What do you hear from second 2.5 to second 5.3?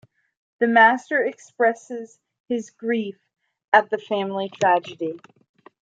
grief at the family tragedy.